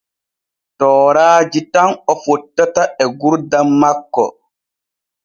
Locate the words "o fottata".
2.11-2.83